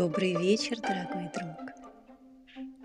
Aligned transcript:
Добрый 0.00 0.34
вечер, 0.34 0.80
дорогой 0.80 1.28
друг. 1.34 1.74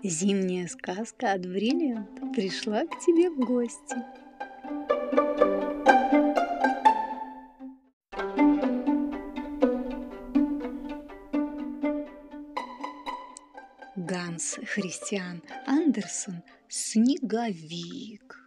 Зимняя 0.02 0.68
сказка 0.68 1.32
от 1.32 1.46
Бриллиант 1.46 2.10
пришла 2.34 2.84
к 2.84 3.00
тебе 3.00 3.30
в 3.30 3.38
гости. 3.38 3.96
Ганс 13.96 14.58
Христиан 14.66 15.42
Андерсон 15.66 16.42
«Снеговик». 16.68 18.46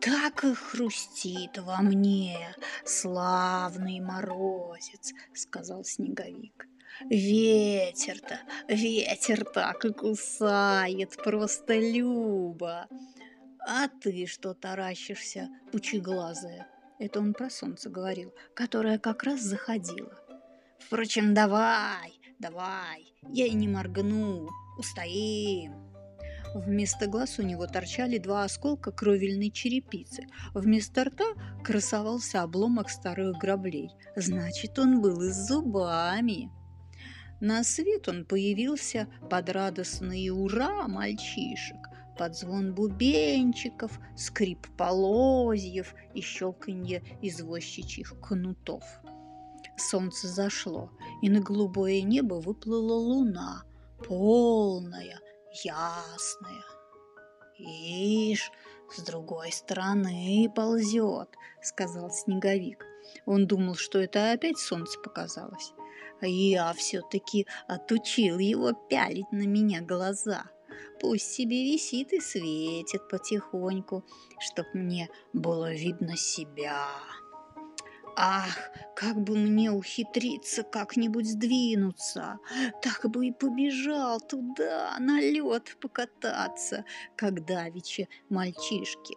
Так 0.00 0.44
и 0.44 0.54
хрустит 0.54 1.58
во 1.58 1.82
мне 1.82 2.54
славный 2.84 3.98
морозец, 3.98 5.12
сказал 5.34 5.82
снеговик. 5.82 6.69
Ветер-то, 7.08 8.40
ветер 8.68 9.44
так 9.44 9.84
и 9.84 9.92
кусает, 9.92 11.16
просто 11.22 11.78
любо. 11.78 12.86
А 13.66 13.88
ты 13.88 14.26
что 14.26 14.54
таращишься, 14.54 15.48
пучеглазая? 15.72 16.66
Это 16.98 17.20
он 17.20 17.32
про 17.32 17.48
солнце 17.48 17.88
говорил, 17.88 18.34
которое 18.54 18.98
как 18.98 19.22
раз 19.22 19.40
заходило. 19.40 20.14
Впрочем, 20.78 21.32
давай, 21.32 22.20
давай, 22.38 23.14
я 23.30 23.46
и 23.46 23.52
не 23.52 23.68
моргну, 23.68 24.48
устоим. 24.78 25.90
Вместо 26.54 27.06
глаз 27.06 27.38
у 27.38 27.42
него 27.42 27.66
торчали 27.66 28.18
два 28.18 28.44
осколка 28.44 28.90
кровельной 28.90 29.50
черепицы. 29.50 30.26
Вместо 30.52 31.04
рта 31.04 31.24
красовался 31.62 32.42
обломок 32.42 32.90
старых 32.90 33.38
граблей. 33.38 33.90
Значит, 34.16 34.78
он 34.78 35.00
был 35.00 35.22
и 35.22 35.30
с 35.30 35.46
зубами. 35.46 36.50
На 37.40 37.64
свет 37.64 38.06
он 38.08 38.26
появился 38.26 39.08
под 39.30 39.48
радостные 39.48 40.30
«Ура!» 40.30 40.86
мальчишек, 40.88 41.88
под 42.18 42.36
звон 42.36 42.74
бубенчиков, 42.74 43.98
скрип 44.14 44.66
полозьев 44.76 45.94
и 46.14 46.20
щелканье 46.20 47.02
извозчичьих 47.22 48.14
кнутов. 48.20 48.84
Солнце 49.78 50.28
зашло, 50.28 50.90
и 51.22 51.30
на 51.30 51.40
голубое 51.40 52.02
небо 52.02 52.34
выплыла 52.34 52.92
луна, 52.92 53.64
полная, 54.06 55.18
ясная. 55.64 56.64
«Ишь, 57.58 58.52
с 58.94 59.02
другой 59.02 59.52
стороны 59.52 60.50
ползет»,— 60.54 61.30
сказал 61.62 62.10
Снеговик. 62.10 62.89
Он 63.26 63.46
думал, 63.46 63.74
что 63.74 63.98
это 63.98 64.32
опять 64.32 64.58
солнце 64.58 64.98
показалось. 65.00 65.72
А 66.20 66.26
я 66.26 66.72
все-таки 66.74 67.46
отучил 67.66 68.38
его 68.38 68.72
пялить 68.72 69.30
на 69.32 69.46
меня 69.46 69.80
глаза. 69.80 70.44
Пусть 71.00 71.32
себе 71.32 71.72
висит 71.72 72.12
и 72.12 72.20
светит 72.20 73.08
потихоньку, 73.08 74.04
чтоб 74.38 74.66
мне 74.74 75.08
было 75.32 75.72
видно 75.72 76.16
себя. 76.16 76.88
Ах, 78.16 78.70
как 78.94 79.16
бы 79.22 79.34
мне 79.36 79.70
ухитриться 79.70 80.62
как-нибудь 80.62 81.26
сдвинуться, 81.26 82.38
так 82.82 83.10
бы 83.10 83.28
и 83.28 83.32
побежал 83.32 84.20
туда, 84.20 84.94
на 84.98 85.20
лед 85.20 85.76
покататься, 85.80 86.84
как 87.16 87.46
давеча 87.46 88.08
мальчишки. 88.28 89.16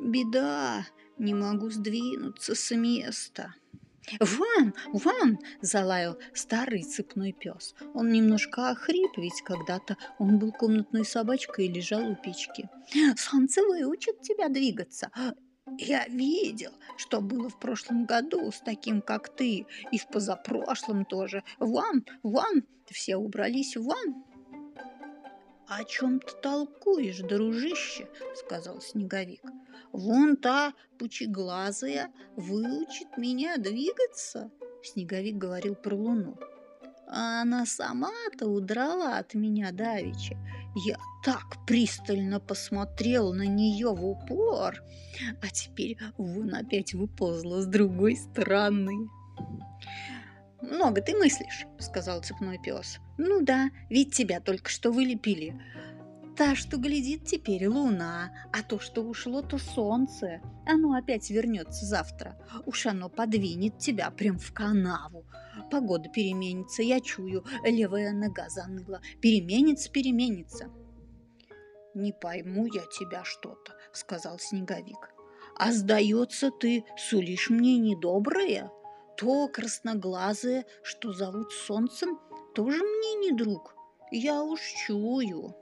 Беда, 0.00 0.86
не 1.18 1.34
могу 1.34 1.68
сдвинуться 1.68 2.54
с 2.54 2.74
места. 2.74 3.54
«Ван! 4.18 4.74
Ван!»– 4.94 5.38
залаял 5.60 6.18
старый 6.32 6.82
цепной 6.82 7.32
пес. 7.32 7.74
Он 7.94 8.10
немножко 8.10 8.70
охрип, 8.70 9.18
ведь 9.18 9.42
когда-то 9.42 9.98
он 10.18 10.38
был 10.38 10.52
комнатной 10.52 11.04
собачкой 11.04 11.66
и 11.66 11.72
лежал 11.72 12.10
у 12.10 12.16
печки. 12.16 12.68
«Солнце 13.16 13.62
выучит 13.62 14.22
тебя 14.22 14.48
двигаться. 14.48 15.10
Я 15.78 16.08
видел, 16.08 16.72
что 16.96 17.20
было 17.20 17.50
в 17.50 17.58
прошлом 17.58 18.06
году 18.06 18.50
с 18.50 18.60
таким, 18.60 19.02
как 19.02 19.28
ты, 19.36 19.66
и 19.92 19.98
в 19.98 20.08
позапрошлом 20.08 21.04
тоже. 21.04 21.44
Ван, 21.58 22.04
ван, 22.22 22.64
все 22.90 23.16
убрались 23.16 23.76
ван. 23.76 24.24
«О 25.70 25.84
чем 25.84 26.18
ты 26.18 26.32
толкуешь, 26.42 27.20
дружище?»— 27.20 28.08
сказал 28.34 28.80
Снеговик. 28.80 29.40
«Вон 29.92 30.36
та 30.36 30.74
пучеглазая 30.98 32.10
выучит 32.34 33.16
меня 33.16 33.56
двигаться!» 33.56 34.50
Снеговик 34.82 35.36
говорил 35.36 35.76
про 35.76 35.94
луну. 35.94 36.36
А 37.06 37.42
она 37.42 37.66
сама-то 37.66 38.48
удрала 38.48 39.18
от 39.18 39.34
меня 39.34 39.70
давеча. 39.70 40.36
Я 40.74 40.96
так 41.24 41.64
пристально 41.68 42.40
посмотрел 42.40 43.32
на 43.32 43.46
нее 43.46 43.94
в 43.94 44.04
упор, 44.04 44.82
а 45.40 45.48
теперь 45.50 45.96
вон 46.18 46.52
опять 46.52 46.94
выползла 46.94 47.62
с 47.62 47.66
другой 47.66 48.16
стороны. 48.16 49.08
«Много 50.70 51.02
ты 51.02 51.16
мыслишь»,— 51.16 51.66
сказал 51.78 52.22
цепной 52.22 52.58
пес. 52.58 52.98
«Ну 53.18 53.42
да, 53.42 53.70
ведь 53.88 54.14
тебя 54.14 54.40
только 54.40 54.70
что 54.70 54.92
вылепили. 54.92 55.60
Та, 56.36 56.54
что 56.54 56.78
глядит 56.78 57.26
теперь 57.26 57.66
луна, 57.66 58.32
а 58.52 58.62
то, 58.62 58.78
что 58.78 59.02
ушло, 59.02 59.42
то 59.42 59.58
солнце. 59.58 60.40
Оно 60.66 60.94
опять 60.94 61.28
вернется 61.28 61.84
завтра. 61.84 62.38
Уж 62.64 62.86
оно 62.86 63.08
подвинет 63.08 63.78
тебя 63.78 64.10
прям 64.10 64.38
в 64.38 64.52
канаву. 64.54 65.26
Погода 65.70 66.08
переменится, 66.08 66.82
я 66.82 67.00
чую, 67.00 67.44
левая 67.64 68.12
нога 68.12 68.48
заныла. 68.48 69.02
Переменится, 69.20 69.90
переменится. 69.90 70.70
«Не 71.94 72.12
пойму 72.12 72.66
я 72.66 72.82
тебя 72.86 73.24
что-то»,— 73.24 73.74
сказал 73.92 74.38
Снеговик. 74.38 75.12
«А 75.56 75.72
сдается 75.72 76.52
ты 76.52 76.84
сулишь 76.96 77.50
мне 77.50 77.78
недоброе? 77.78 78.70
То 79.20 79.48
красноглазое, 79.48 80.64
что 80.82 81.12
зовут 81.12 81.52
солнцем, 81.52 82.18
тоже 82.54 82.82
мне 82.82 83.14
не 83.16 83.32
друг. 83.32 83.74
Я 84.10 84.42
уж 84.42 84.60
чую». 84.86 85.54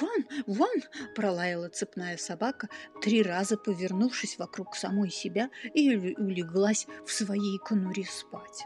«Вон, 0.00 0.24
вон!»– 0.46 0.82
пролаяла 1.14 1.68
цепная 1.68 2.16
собака, 2.16 2.68
три 3.02 3.22
раза 3.22 3.58
повернувшись 3.58 4.38
вокруг 4.38 4.76
самой 4.76 5.10
себя 5.10 5.50
и 5.74 6.14
улеглась 6.16 6.86
в 7.04 7.12
своей 7.12 7.58
конуре 7.58 8.04
спать. 8.04 8.64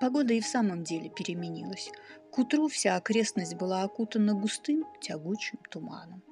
Погода 0.00 0.32
и 0.32 0.40
в 0.40 0.46
самом 0.46 0.82
деле 0.84 1.10
переменилась. 1.10 1.90
К 2.30 2.38
утру 2.38 2.68
вся 2.68 2.96
окрестность 2.96 3.56
была 3.56 3.82
окутана 3.82 4.32
густым 4.34 4.86
тягучим 5.00 5.58
туманом. 5.70 6.22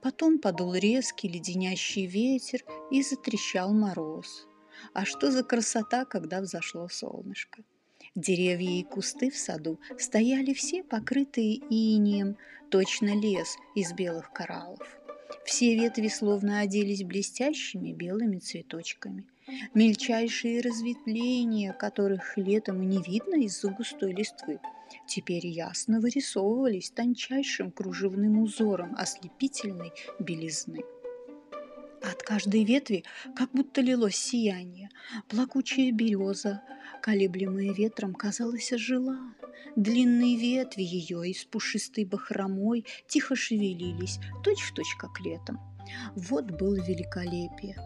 Потом 0.00 0.38
подул 0.38 0.74
резкий 0.74 1.28
леденящий 1.28 2.06
ветер 2.06 2.60
и 2.90 3.02
затрещал 3.02 3.72
мороз. 3.72 4.47
А 4.92 5.04
что 5.04 5.30
за 5.30 5.42
красота, 5.42 6.04
когда 6.04 6.40
взошло 6.40 6.88
солнышко! 6.88 7.62
Деревья 8.14 8.80
и 8.80 8.82
кусты 8.82 9.30
в 9.30 9.36
саду 9.36 9.78
стояли 9.98 10.52
все 10.52 10.82
покрытые 10.82 11.56
инием, 11.70 12.36
точно 12.70 13.14
лес 13.14 13.56
из 13.74 13.92
белых 13.92 14.32
кораллов. 14.32 14.98
Все 15.44 15.74
ветви 15.74 16.08
словно 16.08 16.60
оделись 16.60 17.04
блестящими 17.04 17.92
белыми 17.92 18.38
цветочками. 18.38 19.26
Мельчайшие 19.72 20.60
разветвления, 20.60 21.72
которых 21.72 22.36
летом 22.36 22.82
и 22.82 22.86
не 22.86 23.02
видно 23.02 23.36
из-за 23.44 23.70
густой 23.70 24.12
листвы, 24.12 24.60
теперь 25.06 25.46
ясно 25.46 26.00
вырисовывались 26.00 26.90
тончайшим 26.90 27.70
кружевным 27.70 28.42
узором 28.42 28.94
ослепительной 28.98 29.92
белизны. 30.18 30.80
От 32.02 32.22
каждой 32.22 32.64
ветви 32.64 33.04
как 33.34 33.50
будто 33.52 33.80
лилось 33.80 34.16
сияние. 34.16 34.90
Плакучая 35.28 35.92
береза, 35.92 36.62
колеблемая 37.02 37.72
ветром, 37.72 38.14
казалось, 38.14 38.72
ожила. 38.72 39.18
Длинные 39.76 40.36
ветви 40.36 40.82
ее 40.82 41.28
из 41.28 41.44
пушистой 41.44 42.04
бахромой 42.04 42.86
тихо 43.06 43.36
шевелились, 43.36 44.18
точь-в-точь, 44.44 44.86
точь, 44.86 44.96
как 44.96 45.20
летом. 45.20 45.60
Вот 46.14 46.50
было 46.50 46.76
великолепие. 46.76 47.76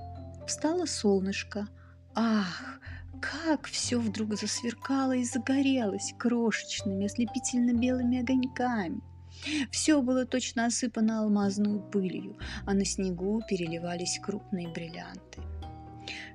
Встало 0.46 0.86
солнышко. 0.86 1.68
Ах, 2.14 2.80
как 3.20 3.66
все 3.66 3.98
вдруг 3.98 4.34
засверкало 4.34 5.12
и 5.12 5.24
загорелось 5.24 6.14
крошечными 6.18 7.06
ослепительно-белыми 7.06 8.20
огоньками. 8.20 9.00
Все 9.70 10.00
было 10.02 10.26
точно 10.26 10.66
осыпано 10.66 11.20
алмазной 11.20 11.80
пылью, 11.80 12.38
а 12.66 12.74
на 12.74 12.84
снегу 12.84 13.42
переливались 13.48 14.20
крупные 14.22 14.68
бриллианты. 14.68 15.40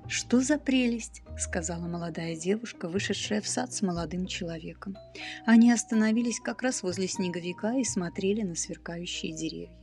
«Что 0.06 0.40
за 0.40 0.58
прелесть!»– 0.58 1.22
сказала 1.38 1.86
молодая 1.86 2.34
девушка, 2.34 2.88
вышедшая 2.88 3.42
в 3.42 3.48
сад 3.48 3.72
с 3.74 3.82
молодым 3.82 4.26
человеком. 4.26 4.96
Они 5.44 5.70
остановились 5.70 6.40
как 6.40 6.62
раз 6.62 6.82
возле 6.82 7.08
снеговика 7.08 7.74
и 7.74 7.84
смотрели 7.84 8.42
на 8.42 8.54
сверкающие 8.54 9.34
деревья. 9.34 9.76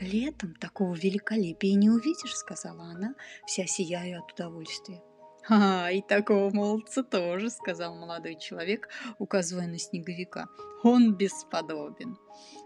«Летом 0.00 0.54
такого 0.54 0.94
великолепия 0.94 1.74
не 1.74 1.88
увидишь»,– 1.88 2.34
сказала 2.36 2.84
она, 2.84 3.14
вся 3.46 3.66
сияя 3.66 4.18
от 4.18 4.32
удовольствия. 4.32 5.00
«А, 5.48 5.90
и 5.90 6.02
такого 6.02 6.50
молодца 6.54 7.02
тоже»,— 7.02 7.50
сказал 7.50 7.94
молодой 7.94 8.36
человек, 8.36 8.88
указывая 9.18 9.66
на 9.66 9.78
снеговика. 9.78 10.48
«Он 10.84 11.14
бесподобен». 11.14 12.16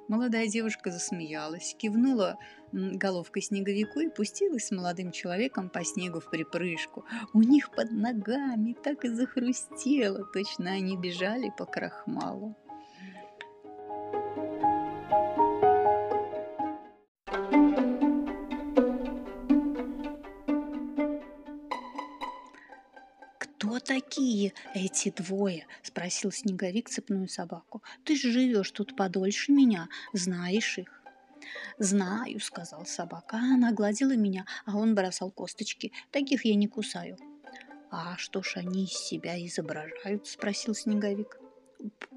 Молодая 0.08 0.46
девушка 0.46 0.90
засмеялась, 0.90 1.74
кивнула 1.76 2.38
головкой 2.72 3.42
снеговику 3.42 4.00
и 4.00 4.08
пустилась 4.08 4.66
с 4.66 4.70
молодым 4.70 5.10
человеком 5.10 5.68
по 5.68 5.84
снегу 5.84 6.20
в 6.20 6.30
припрыжку. 6.30 7.04
У 7.32 7.40
них 7.40 7.70
под 7.70 7.90
ногами 7.90 8.76
так 8.84 9.04
и 9.04 9.08
захрустело, 9.08 10.24
точно 10.32 10.72
они 10.72 10.96
бежали 10.96 11.52
по 11.56 11.64
крахмалу. 11.64 12.56
«Кто 23.66 23.80
такие 23.80 24.52
эти 24.74 25.10
двое?»– 25.10 25.66
спросил 25.82 26.30
Снеговик 26.30 26.88
цепную 26.88 27.28
собаку. 27.28 27.82
«Ты 28.04 28.14
же 28.14 28.30
живешь 28.30 28.70
тут 28.70 28.94
подольше 28.94 29.50
меня, 29.50 29.88
знаешь 30.12 30.78
их». 30.78 31.02
«Знаю»,— 31.78 32.38
сказал 32.40 32.86
собака. 32.86 33.38
Она 33.38 33.72
гладила 33.72 34.14
меня, 34.14 34.46
а 34.66 34.76
он 34.76 34.94
бросал 34.94 35.32
косточки. 35.32 35.92
Таких 36.12 36.44
я 36.44 36.54
не 36.54 36.68
кусаю. 36.68 37.16
«А 37.90 38.16
что 38.18 38.40
ж 38.40 38.58
они 38.58 38.84
из 38.84 38.92
себя 38.92 39.36
изображают?»— 39.44 40.26
спросил 40.28 40.74
Снеговик. 40.74 41.40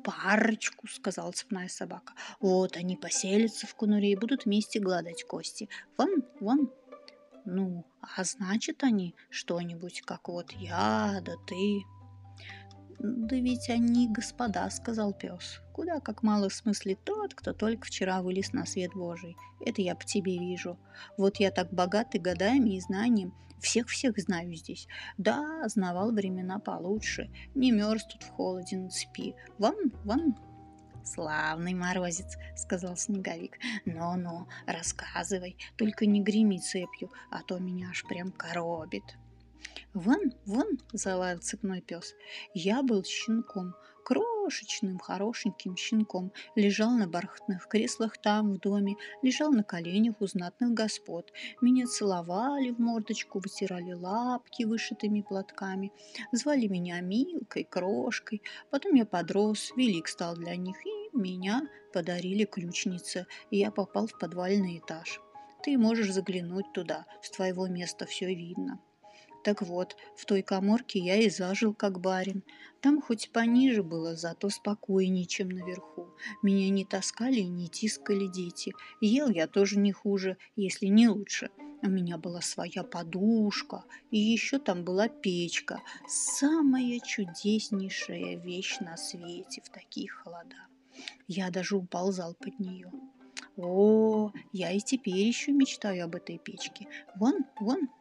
«Парочку»,— 0.04 0.88
сказала 0.90 1.32
цепная 1.32 1.68
собака. 1.68 2.14
«Вот 2.40 2.78
они 2.78 2.96
поселятся 2.96 3.66
в 3.66 3.74
конуре 3.74 4.12
и 4.12 4.16
будут 4.16 4.46
вместе 4.46 4.80
гладать 4.80 5.24
кости. 5.24 5.68
Вон, 5.98 6.24
вон». 6.40 6.72
«Ну, 7.52 7.84
а 8.00 8.24
значит 8.24 8.84
они 8.84 9.16
что-нибудь, 9.32 10.02
как 10.02 10.28
вот 10.28 10.52
я, 10.52 11.20
да 11.26 11.34
ты». 11.48 11.82
«Да 13.00 13.36
ведь 13.38 13.70
они 13.70 14.08
господа»,— 14.08 14.70
сказал 14.72 15.14
пес. 15.14 15.62
«Куда 15.74 16.00
как 16.00 16.22
мало 16.22 16.50
в 16.50 16.54
смысле 16.54 16.96
тот, 16.96 17.34
кто 17.34 17.54
только 17.54 17.88
вчера 17.88 18.22
вылез 18.22 18.54
на 18.54 18.68
свет 18.68 18.92
Божий. 18.94 19.36
Это 19.66 19.82
я 19.82 19.96
по 19.96 20.06
тебе 20.06 20.38
вижу. 20.38 20.78
Вот 21.18 21.38
я 21.38 21.50
так 21.50 21.74
богатый 21.74 22.20
годами 22.20 22.76
и 22.76 22.80
знанием. 22.82 23.34
Всех-всех 23.60 24.20
знаю 24.20 24.54
здесь. 24.54 24.88
Да, 25.18 25.68
знавал 25.68 26.12
времена 26.12 26.60
получше. 26.60 27.32
Не 27.56 27.72
мерз 27.72 28.06
тут 28.06 28.24
в 28.24 28.30
холоде 28.30 28.78
на 28.78 28.90
цепи. 28.90 29.36
Вон, 29.58 29.76
вон, 30.04 30.36
«Славный 31.04 31.74
морозец»,— 31.74 32.38
сказал 32.56 32.96
Снеговик. 32.98 33.58
«Ну-ну, 33.86 34.48
рассказывай, 34.66 35.58
только 35.78 36.06
не 36.06 36.22
греми 36.22 36.58
цепью, 36.58 37.12
а 37.32 37.42
то 37.44 37.58
меня 37.60 37.90
аж 37.90 38.04
прям 38.06 38.32
коробит». 38.32 39.04
«Вон, 39.94 40.34
вон!»– 40.46 40.80
залаял 40.94 41.40
цепной 41.40 41.82
пес. 41.82 42.14
«Я 42.54 42.84
был 42.84 43.04
щенком, 43.04 43.76
крошечным, 44.10 44.98
хорошеньким 44.98 45.78
щенком, 45.78 46.32
лежал 46.56 46.92
на 46.98 47.08
бархатных 47.08 47.68
креслах 47.68 48.18
там, 48.18 48.54
в 48.54 48.58
доме, 48.58 48.96
лежал 49.22 49.52
на 49.52 49.64
коленях 49.64 50.16
у 50.20 50.26
знатных 50.26 50.74
господ. 50.74 51.32
Меня 51.62 51.86
целовали 51.86 52.72
в 52.72 52.80
мордочку, 52.80 53.40
вытирали 53.40 53.94
лапки 53.94 54.64
вышитыми 54.64 55.22
платками, 55.22 55.92
звали 56.32 56.66
меня 56.66 57.00
Милкой, 57.02 57.64
Крошкой. 57.64 58.42
Потом 58.72 58.96
я 58.96 59.06
подрос, 59.06 59.72
велик 59.76 60.08
стал 60.08 60.34
для 60.34 60.56
них, 60.56 60.78
и 60.88 61.16
меня 61.16 61.70
подарили 61.94 62.46
ключнице, 62.46 63.28
и 63.52 63.58
я 63.60 63.70
попал 63.70 64.08
в 64.08 64.18
подвальный 64.18 64.80
этаж. 64.80 65.22
Ты 65.62 65.78
можешь 65.78 66.12
заглянуть 66.12 66.74
туда, 66.74 67.06
с 67.22 67.30
твоего 67.30 67.68
места 67.68 68.08
все 68.08 68.34
видно. 68.34 68.80
Так 69.44 69.62
вот, 69.62 69.96
в 70.16 70.26
той 70.26 70.42
коморке 70.42 71.00
я 71.00 71.16
и 71.16 71.30
зажил 71.30 71.74
как 71.74 72.00
барин. 72.00 72.44
Там 72.82 73.02
хоть 73.02 73.32
пониже 73.32 73.84
было, 73.84 74.16
зато 74.16 74.50
спокойнее, 74.50 75.26
чем 75.26 75.50
наверху. 75.50 76.08
Меня 76.42 76.70
не 76.70 76.86
таскали 76.86 77.40
и 77.40 77.48
не 77.48 77.68
тискали 77.68 78.28
дети. 78.28 78.74
Ел 79.02 79.30
я 79.30 79.48
тоже 79.48 79.78
не 79.78 79.92
хуже, 79.92 80.38
если 80.56 80.88
не 80.88 81.08
лучше. 81.08 81.50
У 81.82 81.90
меня 81.90 82.18
была 82.18 82.42
своя 82.42 82.84
подушка, 82.84 83.86
и 84.12 84.20
еще 84.20 84.60
там 84.60 84.84
была 84.84 85.08
печка. 85.08 85.82
Самая 86.08 87.00
чудеснейшая 87.00 88.38
вещь 88.38 88.80
на 88.82 88.98
свете 88.98 89.62
в 89.64 89.70
такие 89.70 90.10
холода. 90.10 90.68
Я 91.28 91.50
даже 91.50 91.78
уползал 91.78 92.34
под 92.34 92.60
нее. 92.60 92.92
О, 93.56 94.32
я 94.52 94.72
и 94.72 94.80
теперь 94.80 95.16
еще 95.16 95.54
мечтаю 95.54 96.06
об 96.06 96.16
этой 96.16 96.38
печке. 96.38 96.88
Вон, 97.16 97.46
вон, 97.60 97.88
«А 97.88 97.99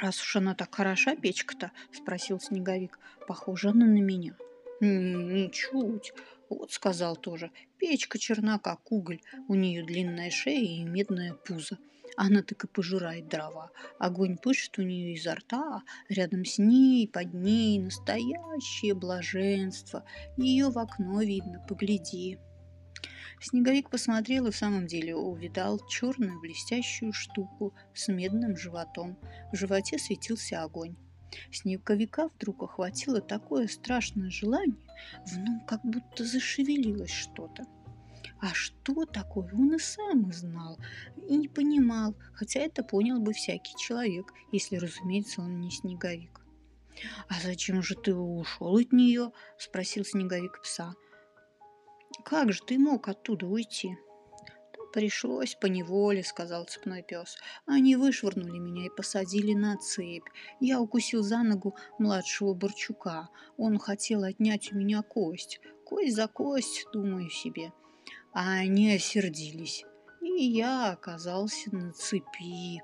раз 0.00 0.20
уж 0.20 0.36
она 0.36 0.54
так 0.54 0.74
хороша, 0.74 1.16
печка-то?»– 1.16 1.72
спросил 1.92 2.40
Снеговик. 2.40 2.98
«Похожа 3.26 3.70
она 3.70 3.86
на 3.86 4.00
меня». 4.00 4.36
«Ничуть. 4.80 6.12
Вот 6.48 6.72
сказал 6.72 7.16
тоже. 7.16 7.50
Печка 7.78 8.18
черна, 8.18 8.58
как 8.58 8.92
уголь. 8.92 9.20
У 9.48 9.54
нее 9.54 9.84
длинная 9.84 10.30
шея 10.30 10.80
и 10.80 10.84
медное 10.84 11.34
пузо. 11.34 11.78
Она 12.16 12.42
так 12.42 12.64
и 12.64 12.66
пожирает 12.66 13.28
дрова. 13.28 13.70
Огонь 13.98 14.38
пышет 14.38 14.78
у 14.78 14.82
нее 14.82 15.14
изо 15.14 15.34
рта, 15.34 15.82
рядом 16.08 16.44
с 16.44 16.58
ней, 16.58 17.06
под 17.06 17.34
ней 17.34 17.78
настоящее 17.78 18.94
блаженство. 18.94 20.04
Ее 20.36 20.70
в 20.70 20.78
окно 20.78 21.22
видно, 21.22 21.64
погляди. 21.68 22.38
Снеговик 23.40 23.88
посмотрел 23.90 24.46
и 24.46 24.50
в 24.50 24.56
самом 24.56 24.86
деле 24.86 25.14
увидал 25.14 25.80
черную 25.88 26.40
блестящую 26.40 27.12
штуку 27.12 27.72
с 27.94 28.08
медным 28.08 28.56
животом. 28.56 29.16
В 29.52 29.56
животе 29.56 29.98
светился 29.98 30.62
огонь. 30.62 30.96
Снеговика 31.52 32.28
вдруг 32.28 32.62
охватило 32.62 33.20
такое 33.20 33.68
страшное 33.68 34.30
желание, 34.30 34.76
в 35.26 35.38
нем 35.38 35.60
как 35.60 35.84
будто 35.84 36.24
зашевелилось 36.24 37.12
что-то. 37.12 37.64
А 38.40 38.54
что 38.54 39.04
такое, 39.04 39.52
он 39.52 39.74
и 39.74 39.78
сам 39.78 40.32
знал, 40.32 40.78
и 41.28 41.36
не 41.36 41.48
понимал, 41.48 42.14
хотя 42.32 42.60
это 42.60 42.84
понял 42.84 43.20
бы 43.20 43.32
всякий 43.32 43.76
человек, 43.76 44.32
если, 44.52 44.76
разумеется, 44.76 45.42
он 45.42 45.60
не 45.60 45.70
снеговик. 45.70 46.40
«А 47.28 47.40
зачем 47.40 47.82
же 47.82 47.94
ты 47.94 48.14
ушел 48.14 48.76
от 48.76 48.92
нее?»– 48.92 49.32
спросил 49.58 50.04
снеговик 50.04 50.60
пса. 50.62 50.94
Как 52.28 52.52
же 52.52 52.60
ты 52.62 52.78
мог 52.78 53.08
оттуда 53.08 53.46
уйти? 53.46 53.96
Пришлось 54.92 55.54
по 55.54 55.64
неволе, 55.64 56.22
сказал 56.22 56.66
цепной 56.66 57.02
пес. 57.02 57.38
Они 57.64 57.96
вышвырнули 57.96 58.58
меня 58.58 58.84
и 58.84 58.94
посадили 58.94 59.54
на 59.54 59.78
цепь. 59.78 60.28
Я 60.60 60.78
укусил 60.78 61.22
за 61.22 61.42
ногу 61.42 61.74
младшего 61.98 62.52
Борчука. 62.52 63.30
Он 63.56 63.78
хотел 63.78 64.24
отнять 64.24 64.70
у 64.74 64.76
меня 64.76 65.02
кость. 65.02 65.58
Кость 65.86 66.16
за 66.16 66.28
кость, 66.28 66.86
думаю 66.92 67.30
себе. 67.30 67.72
А 68.34 68.58
они 68.58 68.92
осердились. 68.92 69.86
И 70.20 70.44
я 70.44 70.90
оказался 70.92 71.74
на 71.74 71.94
цепи. 71.94 72.82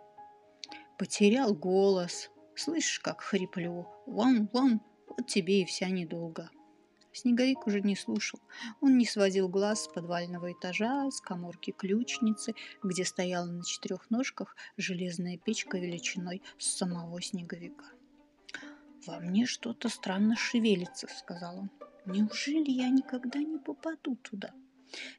Потерял 0.98 1.54
голос. 1.54 2.30
Слышишь, 2.56 3.00
как 3.00 3.20
хриплю? 3.20 3.86
Вон-вон, 4.06 4.80
вот 5.06 5.26
тебе 5.26 5.60
и 5.60 5.64
вся 5.66 5.90
недолго. 5.90 6.48
Снеговик 7.14 7.68
уже 7.68 7.80
не 7.80 7.94
слушал. 7.94 8.40
Он 8.80 8.98
не 8.98 9.06
сводил 9.06 9.48
глаз 9.48 9.84
с 9.84 9.88
подвального 9.88 10.52
этажа, 10.52 11.08
с 11.12 11.20
коморки 11.20 11.70
ключницы, 11.70 12.54
где 12.82 13.04
стояла 13.04 13.46
на 13.46 13.64
четырех 13.64 14.10
ножках 14.10 14.56
железная 14.76 15.38
печка 15.38 15.78
величиной 15.78 16.42
с 16.58 16.76
самого 16.76 17.22
снеговика. 17.22 17.84
«Во 19.06 19.20
мне 19.20 19.46
что-то 19.46 19.88
странно 19.88 20.34
шевелится»,— 20.34 21.06
сказал 21.18 21.60
он. 21.60 21.70
«Неужели 22.04 22.70
я 22.72 22.88
никогда 22.88 23.38
не 23.38 23.58
попаду 23.58 24.16
туда? 24.16 24.52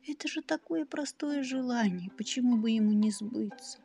Это 0.06 0.28
же 0.28 0.42
такое 0.42 0.86
простое 0.86 1.44
желание, 1.44 2.12
почему 2.18 2.58
бы 2.58 2.72
ему 2.72 2.92
не 2.92 3.12
сбыться? 3.12 3.80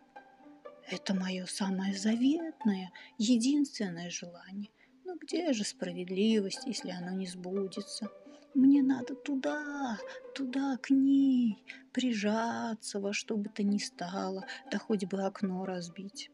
Это 0.88 1.14
мое 1.14 1.47
самое 1.47 1.97
заветное, 1.97 2.90
единственное 3.19 4.11
желание. 4.11 4.71
Но 5.11 5.14
«Ну 5.14 5.21
где 5.23 5.52
же 5.52 5.64
справедливость, 5.64 6.67
если 6.67 6.93
оно 6.93 7.11
не 7.11 7.26
сбудется? 7.26 8.09
Мне 8.55 8.81
надо 8.81 9.17
туда, 9.17 9.99
туда, 10.37 10.76
к 10.76 10.90
ней, 10.90 11.64
прижаться 11.93 13.00
во 13.00 13.12
что 13.12 13.37
бы 13.37 13.49
то 13.49 13.64
ни 13.64 13.79
стало, 13.79 14.47
да 14.71 14.79
хоть 14.79 15.07
бы 15.07 15.25
окно 15.25 15.64
разбить. 15.64 16.31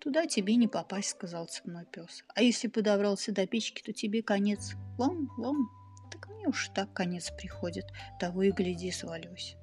Туда 0.00 0.26
тебе 0.26 0.56
не 0.56 0.66
попасть, 0.66 1.10
сказал 1.10 1.46
цепной 1.46 1.84
пес. 1.84 2.24
А 2.34 2.42
если 2.42 2.66
подобрался 2.66 3.30
до 3.30 3.46
печки, 3.46 3.80
то 3.82 3.92
тебе 3.92 4.20
конец. 4.20 4.72
Вон, 4.98 5.30
вон. 5.36 5.68
Так 6.10 6.28
мне 6.28 6.48
уж 6.48 6.70
так 6.74 6.92
конец 6.92 7.30
приходит, 7.38 7.84
того 8.18 8.42
и 8.42 8.50
гляди, 8.50 8.90
свалюсь. 8.90 9.54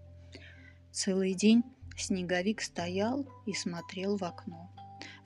Целый 0.94 1.34
день 1.34 1.62
снеговик 1.98 2.62
стоял 2.62 3.28
и 3.46 3.52
смотрел 3.52 4.16
в 4.16 4.24
окно. 4.24 4.73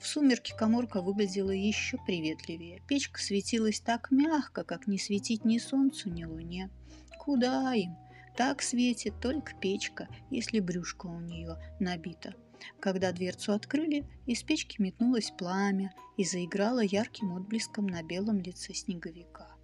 В 0.00 0.06
сумерки 0.06 0.54
коморка 0.56 1.02
выглядела 1.02 1.50
еще 1.50 1.98
приветливее. 2.06 2.82
Печка 2.86 3.20
светилась 3.20 3.80
так 3.80 4.10
мягко, 4.10 4.64
как 4.64 4.86
не 4.86 4.98
светить 4.98 5.44
ни 5.44 5.58
солнцу, 5.58 6.08
ни 6.08 6.24
луне. 6.24 6.70
Куда 7.18 7.74
им? 7.74 7.96
Так 8.36 8.62
светит 8.62 9.20
только 9.20 9.54
печка, 9.54 10.08
если 10.30 10.60
брюшко 10.60 11.06
у 11.06 11.20
нее 11.20 11.56
набито. 11.80 12.34
Когда 12.80 13.12
дверцу 13.12 13.52
открыли, 13.52 14.06
из 14.26 14.42
печки 14.42 14.80
метнулось 14.80 15.32
пламя 15.36 15.92
и 16.16 16.24
заиграло 16.24 16.80
ярким 16.80 17.32
отблеском 17.32 17.86
на 17.86 18.02
белом 18.02 18.38
лице 18.40 18.74
снеговика. 18.74 19.56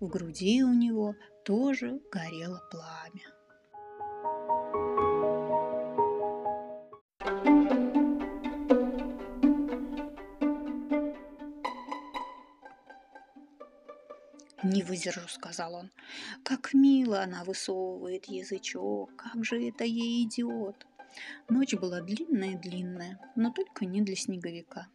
В 0.00 0.08
груди 0.08 0.62
у 0.62 0.72
него 0.72 1.14
тоже 1.44 2.00
горело 2.12 2.62
пламя. 2.70 3.37
«Не 14.68 14.82
выдержу»,— 14.82 15.22
сказал 15.28 15.74
он. 15.74 15.90
«Как 16.42 16.74
мило 16.74 17.22
она 17.22 17.42
высовывает 17.42 18.26
язычок, 18.26 19.16
как 19.16 19.42
же 19.42 19.66
это 19.66 19.84
ей 19.84 20.24
идет!» 20.24 20.86
Ночь 21.48 21.72
была 21.72 22.02
длинная-длинная, 22.02 23.18
но 23.34 23.50
только 23.50 23.86
не 23.86 24.02
для 24.02 24.14
снеговика. 24.14 24.88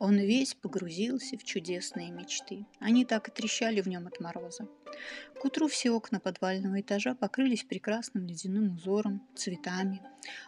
Он 0.00 0.18
весь 0.18 0.54
погрузился 0.54 1.38
в 1.38 1.44
чудесные 1.44 2.10
мечты. 2.10 2.66
Они 2.80 3.04
так 3.04 3.28
и 3.28 3.30
трещали 3.30 3.80
в 3.80 3.86
нем 3.86 4.08
от 4.08 4.18
мороза. 4.18 4.66
К 5.40 5.44
утру 5.44 5.68
все 5.68 5.92
окна 5.92 6.18
подвального 6.18 6.80
этажа 6.80 7.14
покрылись 7.14 7.62
прекрасным 7.62 8.26
ледяным 8.26 8.74
узором, 8.74 9.22
цветами. 9.36 10.02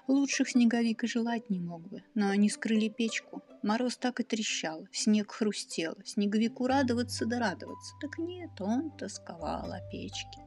Лучших 0.08 0.48
снеговик 0.48 1.04
и 1.04 1.06
желать 1.06 1.48
не 1.48 1.60
мог 1.60 1.86
бы, 1.86 2.02
но 2.14 2.28
они 2.28 2.50
скрыли 2.50 2.88
печку. 2.88 3.44
Мороз 3.64 3.96
так 3.96 4.20
и 4.20 4.24
трещал, 4.24 4.86
снег 4.92 5.32
хрустел. 5.32 5.94
Снеговику 6.04 6.66
радоваться 6.66 7.24
да 7.24 7.38
радоваться. 7.38 7.94
Так 7.98 8.18
нет, 8.18 8.60
он 8.60 8.90
тосковал 8.90 9.72
о 9.72 9.80
печке. 9.90 10.44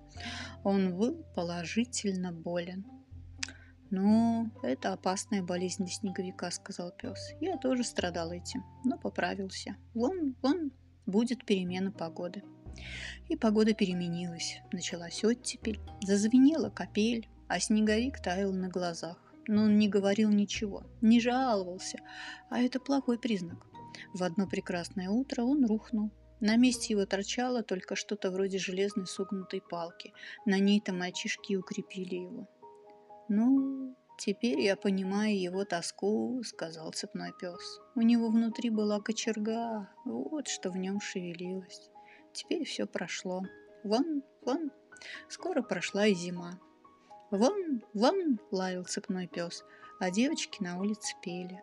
Он 0.64 0.96
был 0.96 1.26
положительно 1.34 2.32
болен. 2.32 2.86
«Ну, 3.90 4.52
это 4.62 4.94
опасная 4.94 5.42
болезнь 5.42 5.86
для 5.86 5.92
снеговика»,— 5.92 6.52
сказал 6.52 6.92
пес. 6.92 7.34
«Я 7.42 7.58
тоже 7.58 7.84
страдал 7.84 8.32
этим, 8.32 8.64
но 8.84 9.00
поправился. 9.00 9.78
Вон, 9.96 10.36
вон, 10.44 10.72
будет 11.08 11.44
перемена 11.44 11.92
погоды». 11.92 12.44
И 13.30 13.36
погода 13.36 13.74
переменилась. 13.74 14.60
Началась 14.72 15.24
оттепель, 15.24 15.80
зазвенела 16.02 16.70
капель, 16.70 17.28
а 17.48 17.60
снеговик 17.60 18.22
таял 18.22 18.54
на 18.54 18.70
глазах. 18.70 19.27
Но 19.48 19.64
он 19.64 19.78
не 19.78 19.88
говорил 19.88 20.30
ничего, 20.30 20.84
не 21.02 21.20
жаловался, 21.20 22.00
а 22.50 22.60
это 22.60 22.80
плохой 22.80 23.18
признак. 23.18 23.66
В 24.14 24.24
одно 24.24 24.48
прекрасное 24.48 25.10
утро 25.10 25.44
он 25.44 25.66
рухнул. 25.66 26.12
На 26.40 26.56
месте 26.56 26.94
его 26.94 27.06
торчало 27.06 27.64
только 27.64 27.96
что-то 27.96 28.30
вроде 28.30 28.60
железной 28.60 29.08
согнутой 29.08 29.62
палки. 29.62 30.14
На 30.46 30.60
ней-то 30.60 30.94
мальчишки 30.94 31.56
укрепили 31.56 32.16
его. 32.16 32.48
«Ну, 33.28 33.96
теперь 34.20 34.60
я 34.62 34.76
понимаю 34.76 35.40
его 35.40 35.66
тоску»,— 35.66 36.42
сказал 36.46 36.92
цепной 36.92 37.32
пес. 37.40 37.80
«У 37.96 38.02
него 38.02 38.30
внутри 38.30 38.70
была 38.70 39.02
кочерга, 39.02 39.90
вот 40.06 40.48
что 40.48 40.70
в 40.70 40.78
нем 40.78 41.02
шевелилось. 41.02 41.90
Теперь 42.34 42.66
все 42.66 42.86
прошло. 42.86 43.42
Вон, 43.84 44.22
вон, 44.42 44.72
скоро 45.28 45.64
прошла 45.64 46.06
и 46.06 46.14
зима. 46.14 46.60
Вон, 47.32 47.84
вон, 47.94 48.40
лаял 48.52 48.86
цепной 48.86 49.28
пес, 49.28 49.64
а 50.00 50.12
девочки 50.12 50.64
на 50.64 50.80
улице 50.80 51.14
пели. 51.22 51.62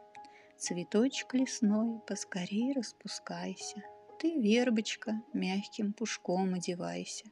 Цветочек 0.59 1.33
лесной, 1.35 2.01
поскорей 2.07 2.73
распускайся. 2.75 3.83
Ты, 4.19 4.39
вербочка, 4.41 5.23
мягким 5.33 5.93
пушком 5.93 6.55
одевайся. 6.55 7.25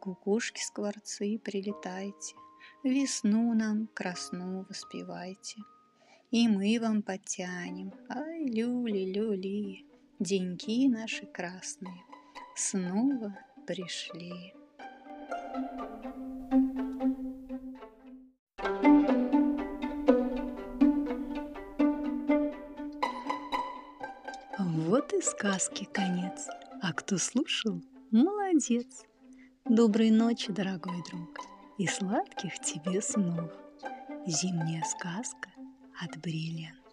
Кукушки-скворцы 0.00 1.38
прилетайте. 1.38 2.36
Весну 2.84 3.52
нам 3.54 3.88
красну 3.94 4.64
воспевайте, 4.68 5.56
И 6.30 6.46
мы 6.48 6.78
вам 6.80 7.02
потянем, 7.02 7.92
ай, 8.08 8.44
люли-люли, 8.44 9.84
Деньги 10.18 10.88
наши 10.88 11.26
красные 11.26 12.02
снова 12.54 13.36
пришли. 13.66 14.54
Вот 15.58 16.25
и 25.16 25.22
сказки 25.22 25.88
конец. 25.92 26.48
А 26.82 26.92
кто 26.92 27.16
слушал, 27.16 27.82
молодец. 28.10 29.04
Доброй 29.64 30.10
ночи, 30.10 30.52
дорогой 30.52 31.02
друг 31.10 31.38
и 31.78 31.86
сладких 31.86 32.58
тебе 32.60 33.00
снов. 33.00 33.50
Зимняя 34.26 34.84
сказка 34.84 35.48
от 36.00 36.18
бриллиант. 36.20 36.85